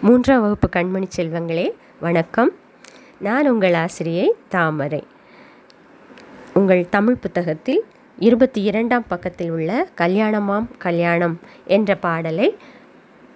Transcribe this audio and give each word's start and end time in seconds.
மூன்றாம் 0.00 0.40
வகுப்பு 0.40 0.68
கண்மணி 0.76 1.04
செல்வங்களே 1.16 1.72
வணக்கம். 2.00 2.50
நான் 3.18 3.50
உங்கள் 3.50 3.74
ஆசிரியை 3.74 4.32
தாமரை. 4.48 5.06
உங்கள் 6.54 6.88
தமிழ் 6.88 7.14
புத்தகத்தில் 7.14 7.84
இருபத்தி 8.18 8.62
இரண்டாம் 8.62 9.04
பக்கத்தில் 9.08 9.50
உள்ள 9.50 9.88
கல்யாணமாம் 9.96 10.66
கல்யாணம் 10.78 11.40
என்ற 11.66 11.96
பாடலை 11.96 12.56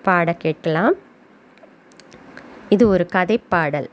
பாட 0.03 0.33
கேட்கலாம். 0.33 0.95
இது 2.69 2.89
ஒரு 2.89 3.07
கதைப்பாடல். 3.13 3.89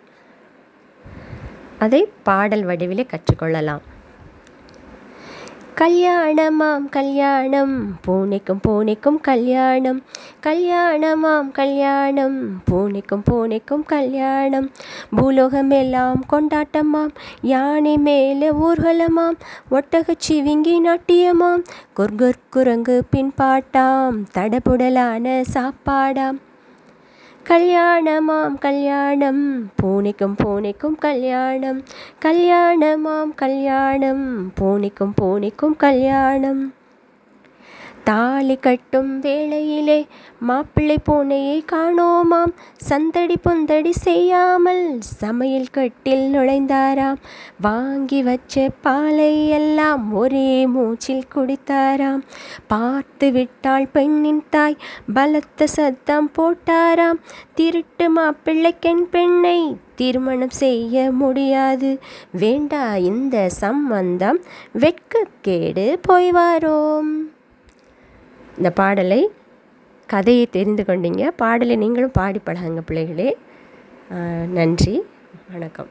அதை 1.80 2.10
பாடல் 2.24 2.64
வடிவிலே 2.64 3.06
கற்றுக்கொள்ளலாம். 3.06 3.82
கல்யாணமாம் 5.82 6.89
கல்யாணம். 6.89 8.00
பூனைக்கும் 8.07 8.59
பூனைக்கும் 8.68 9.21
கல்யாணம். 9.21 10.02
கல்யாணமாம் 10.44 11.52
கல்யாணம். 11.52 12.63
பூனைக்கும் 12.71 13.23
பூனைக்கும் 13.32 13.85
கல்யாணம். 13.85 14.71
பூலோகம் 15.16 15.70
எல்லாம் 15.70 16.23
கொண்டாட்டமாம். 16.31 17.09
யானை 17.41 17.98
மேலே 17.98 18.49
ஊர்வலமாம். 18.49 19.38
ஒட்டகச் 19.71 20.21
சிவிங்கி 20.30 20.80
நாட்டியமாம். 20.80 21.63
குர்குர் 21.96 22.40
குரங்கு 22.49 23.04
பின்பாட்டாம். 23.16 24.23
தடபுடலான 24.34 25.43
சாப்பாடாம். 25.54 26.38
கல்யாணமாம் 27.49 28.58
கல்யாணம். 28.59 29.71
பூனைக்கும் 29.76 30.35
பூனைக்கும் 30.35 30.98
கல்யாணம். 30.99 31.84
கல்யாணமாம் 32.26 33.35
கல்யாணம். 33.35 34.53
பூனைக்கும் 34.53 35.13
பூனைக்கும் 35.21 35.76
கல்யாணம். 35.77 36.73
தாலி 38.09 38.55
கட்டும் 38.55 39.20
வேளையிலே 39.20 40.08
மாப்பிள்ளை 40.40 40.95
பூனையை 41.08 41.58
காணோமாம். 41.72 42.54
சந்தடி 42.76 43.35
பொந்தடி 43.44 43.90
செய்யாமல் 43.90 44.84
சமையல் 44.99 45.71
கட்டில் 45.71 46.34
நுழைந்தாராம். 46.34 47.20
வாங்கி 47.62 48.24
வச்ச 48.24 48.70
பாலை 48.82 49.48
எல்லாம் 49.49 50.13
ஒரே 50.13 50.65
மூச்சில் 50.68 51.30
குடித்தாராம். 51.35 52.21
பார்த்து 52.68 53.32
விட்டாள் 53.32 53.87
பெண்ணின் 53.87 54.43
தாய் 54.49 54.82
பலத்த 55.13 55.68
சத்தம் 55.68 56.30
போட்டாராம். 56.37 57.20
திருட்டு 57.54 58.07
மாப்பிள்ளைக்கெண் 58.20 59.04
பெண்ணை 59.12 59.60
திருமணம் 59.96 60.55
செய்ய 60.63 61.12
முடியாது. 61.12 61.91
வேண்டா 62.32 62.96
இந்த 62.96 63.49
சம்பந்தம் 63.63 64.40
வெட்கக்கேடு 64.74 65.88
போய்வாரோம். 66.07 67.12
இந்த 68.58 68.72
பாடலை 68.72 69.30
கதையை 70.06 70.46
தெரிந்து 70.46 70.84
கொண்டீங்க. 70.88 71.31
பாடலை 71.36 71.75
நீங்களும் 71.75 72.12
பாடி 72.14 72.40
பழகுங்க 72.46 72.81
பிள்ளைகளே. 72.86 73.38
நன்றி. 74.47 75.03
வணக்கம். 75.52 75.88